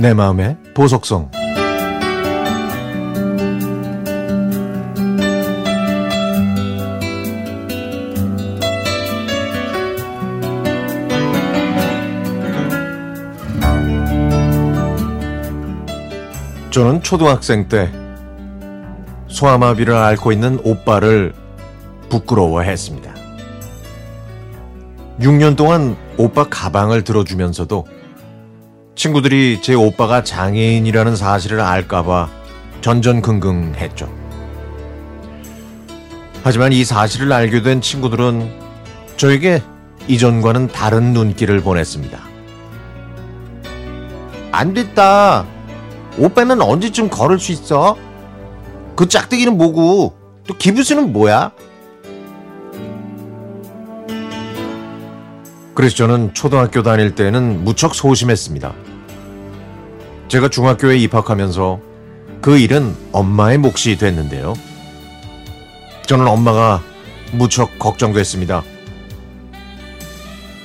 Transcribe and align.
내 0.00 0.14
마음의 0.14 0.56
보석성 0.72 1.30
저는 16.70 17.02
초등학생 17.02 17.68
때 17.68 17.92
소아마비를 19.28 19.92
앓고 19.92 20.32
있는 20.32 20.58
오빠를 20.64 21.34
부끄러워했습니다. 22.08 23.14
6년 25.20 25.58
동안 25.58 25.94
오빠 26.16 26.44
가방을 26.48 27.04
들어주면서도 27.04 27.99
친구들이 28.94 29.60
제 29.62 29.74
오빠가 29.74 30.22
장애인이라는 30.22 31.16
사실을 31.16 31.60
알까봐 31.60 32.28
전전긍긍했죠. 32.80 34.12
하지만 36.42 36.72
이 36.72 36.84
사실을 36.84 37.32
알게 37.32 37.62
된 37.62 37.80
친구들은 37.80 38.50
저에게 39.16 39.62
이전과는 40.08 40.68
다른 40.68 41.12
눈길을 41.12 41.60
보냈습니다. 41.60 42.18
안 44.52 44.74
됐다. 44.74 45.46
오빠는 46.18 46.60
언제쯤 46.60 47.08
걸을 47.08 47.38
수 47.38 47.52
있어? 47.52 47.96
그 48.96 49.08
짝대기는 49.08 49.56
뭐고? 49.56 50.14
또 50.46 50.56
기부스는 50.56 51.12
뭐야? 51.12 51.52
그래서 55.80 55.96
저는 55.96 56.34
초등학교 56.34 56.82
다닐 56.82 57.14
때는 57.14 57.64
무척 57.64 57.94
소심했습니다. 57.94 58.74
제가 60.28 60.50
중학교에 60.50 60.98
입학하면서 60.98 61.80
그 62.42 62.58
일은 62.58 62.94
엄마의 63.12 63.56
몫이 63.56 63.96
됐는데요. 63.96 64.52
저는 66.02 66.26
엄마가 66.26 66.82
무척 67.32 67.78
걱정됐습니다. 67.78 68.62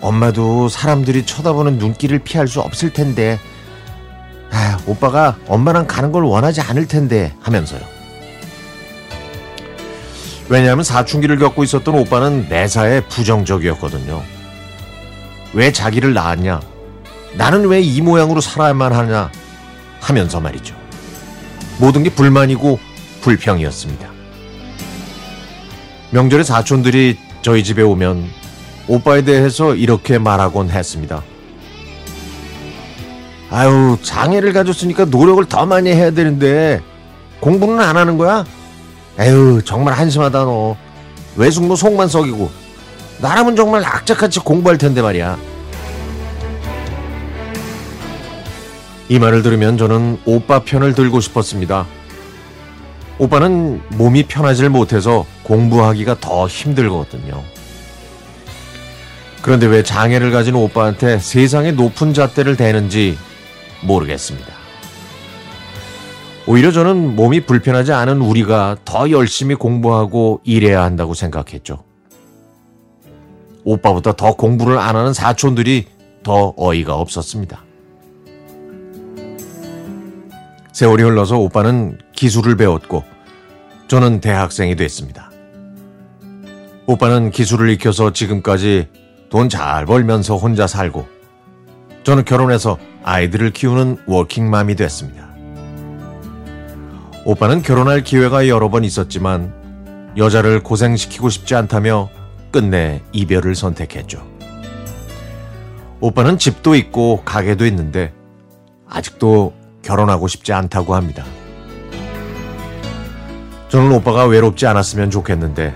엄마도 0.00 0.70
사람들이 0.70 1.26
쳐다보는 1.26 1.76
눈길을 1.76 2.20
피할 2.20 2.48
수 2.48 2.62
없을 2.62 2.90
텐데, 2.90 3.38
아, 4.50 4.78
오빠가 4.86 5.36
엄마랑 5.46 5.86
가는 5.86 6.10
걸 6.10 6.24
원하지 6.24 6.62
않을 6.62 6.88
텐데 6.88 7.34
하면서요. 7.42 7.82
왜냐하면 10.48 10.84
사춘기를 10.84 11.36
겪고 11.36 11.64
있었던 11.64 11.94
오빠는 11.98 12.48
매사에 12.48 13.02
부정적이었거든요. 13.08 14.41
왜 15.54 15.72
자기를 15.72 16.14
낳았냐? 16.14 16.60
나는 17.34 17.66
왜 17.66 17.80
이 17.80 18.00
모양으로 18.00 18.40
살아야만 18.40 18.92
하냐? 18.92 19.30
하면서 20.00 20.40
말이죠. 20.40 20.74
모든 21.78 22.02
게 22.02 22.10
불만이고 22.10 22.78
불평이었습니다. 23.22 24.08
명절에 26.10 26.42
사촌들이 26.42 27.18
저희 27.42 27.64
집에 27.64 27.82
오면 27.82 28.28
오빠에 28.88 29.22
대해서 29.22 29.74
이렇게 29.74 30.18
말하곤 30.18 30.70
했습니다. 30.70 31.22
아유, 33.50 33.96
장애를 34.02 34.52
가졌으니까 34.52 35.04
노력을 35.06 35.44
더 35.46 35.66
많이 35.66 35.90
해야 35.90 36.10
되는데 36.10 36.80
공부는 37.40 37.80
안 37.80 37.96
하는 37.96 38.16
거야? 38.18 38.44
에휴, 39.18 39.60
정말 39.64 39.94
한심하다 39.94 40.44
너. 40.44 40.76
외숙모 41.36 41.76
속만 41.76 42.08
썩이고 42.08 42.50
나라면 43.20 43.56
정말 43.56 43.84
악착같이 43.84 44.40
공부할 44.40 44.78
텐데 44.78 45.02
말이야. 45.02 45.38
이 49.08 49.18
말을 49.18 49.42
들으면 49.42 49.76
저는 49.76 50.18
오빠 50.24 50.60
편을 50.60 50.94
들고 50.94 51.20
싶었습니다. 51.20 51.86
오빠는 53.18 53.82
몸이 53.90 54.24
편하질 54.24 54.70
못해서 54.70 55.26
공부하기가 55.42 56.18
더 56.20 56.48
힘들거든요. 56.48 57.42
그런데 59.42 59.66
왜 59.66 59.82
장애를 59.82 60.30
가진 60.30 60.54
오빠한테 60.54 61.18
세상의 61.18 61.74
높은 61.74 62.14
잣대를 62.14 62.56
대는지 62.56 63.18
모르겠습니다. 63.82 64.48
오히려 66.46 66.72
저는 66.72 67.14
몸이 67.14 67.42
불편하지 67.42 67.92
않은 67.92 68.20
우리가 68.20 68.76
더 68.84 69.10
열심히 69.10 69.54
공부하고 69.54 70.40
일해야 70.44 70.82
한다고 70.82 71.14
생각했죠. 71.14 71.84
오빠보다 73.64 74.12
더 74.12 74.34
공부를 74.34 74.78
안 74.78 74.96
하는 74.96 75.12
사촌들이 75.12 75.86
더 76.22 76.54
어이가 76.56 76.94
없었습니다. 76.94 77.64
세월이 80.72 81.02
흘러서 81.02 81.38
오빠는 81.38 81.98
기술을 82.12 82.56
배웠고 82.56 83.04
저는 83.88 84.20
대학생이 84.20 84.74
됐습니다. 84.76 85.30
오빠는 86.86 87.30
기술을 87.30 87.70
익혀서 87.70 88.12
지금까지 88.12 88.88
돈 89.30 89.48
잘 89.48 89.86
벌면서 89.86 90.36
혼자 90.36 90.66
살고 90.66 91.06
저는 92.04 92.24
결혼해서 92.24 92.78
아이들을 93.02 93.52
키우는 93.52 93.98
워킹맘이 94.06 94.74
됐습니다. 94.76 95.28
오빠는 97.24 97.62
결혼할 97.62 98.02
기회가 98.02 98.48
여러 98.48 98.68
번 98.68 98.84
있었지만 98.84 99.54
여자를 100.16 100.62
고생시키고 100.62 101.28
싶지 101.30 101.54
않다며 101.54 102.10
끝내 102.52 103.02
이별을 103.12 103.54
선택했죠. 103.54 104.24
오빠는 106.00 106.38
집도 106.38 106.74
있고 106.74 107.22
가게도 107.24 107.64
있는데 107.66 108.12
아직도 108.88 109.54
결혼하고 109.82 110.28
싶지 110.28 110.52
않다고 110.52 110.94
합니다. 110.94 111.24
저는 113.68 113.90
오빠가 113.92 114.26
외롭지 114.26 114.66
않았으면 114.66 115.10
좋겠는데 115.10 115.74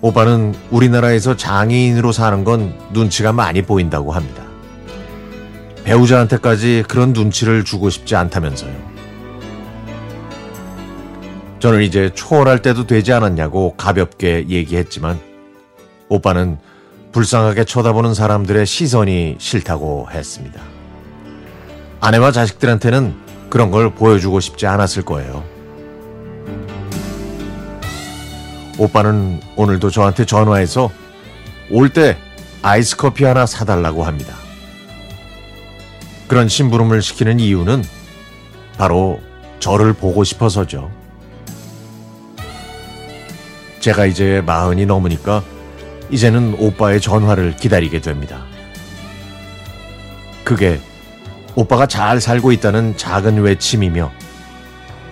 오빠는 0.00 0.54
우리나라에서 0.70 1.36
장애인으로 1.36 2.12
사는 2.12 2.42
건 2.42 2.74
눈치가 2.92 3.32
많이 3.32 3.62
보인다고 3.62 4.12
합니다. 4.12 4.42
배우자한테까지 5.84 6.84
그런 6.88 7.12
눈치를 7.12 7.64
주고 7.64 7.88
싶지 7.88 8.16
않다면서요. 8.16 8.74
저는 11.60 11.82
이제 11.82 12.10
초월할 12.14 12.62
때도 12.62 12.86
되지 12.86 13.12
않았냐고 13.12 13.74
가볍게 13.76 14.46
얘기했지만 14.48 15.18
오빠는 16.08 16.58
불쌍하게 17.12 17.64
쳐다보는 17.64 18.14
사람들의 18.14 18.66
시선이 18.66 19.36
싫다고 19.38 20.08
했습니다. 20.10 20.60
아내와 22.00 22.32
자식들한테는 22.32 23.14
그런 23.48 23.70
걸 23.70 23.94
보여주고 23.94 24.40
싶지 24.40 24.66
않았을 24.66 25.04
거예요. 25.04 25.42
오빠는 28.78 29.40
오늘도 29.56 29.90
저한테 29.90 30.26
전화해서 30.26 30.90
올 31.70 31.88
때 31.88 32.16
아이스 32.62 32.96
커피 32.96 33.24
하나 33.24 33.46
사달라고 33.46 34.04
합니다. 34.04 34.34
그런 36.28 36.48
심부름을 36.48 37.00
시키는 37.00 37.40
이유는 37.40 37.82
바로 38.76 39.20
저를 39.60 39.92
보고 39.92 40.24
싶어서죠. 40.24 40.90
제가 43.80 44.06
이제 44.06 44.42
마흔이 44.44 44.84
넘으니까 44.84 45.42
이제는 46.10 46.54
오빠의 46.58 47.00
전화를 47.00 47.56
기다리게 47.56 48.00
됩니다. 48.00 48.44
그게 50.44 50.80
오빠가 51.54 51.86
잘 51.86 52.20
살고 52.20 52.52
있다는 52.52 52.96
작은 52.96 53.38
외침이며 53.38 54.12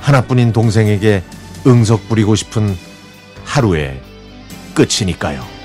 하나뿐인 0.00 0.52
동생에게 0.52 1.22
응석 1.66 2.08
부리고 2.08 2.34
싶은 2.34 2.76
하루의 3.44 4.00
끝이니까요. 4.74 5.59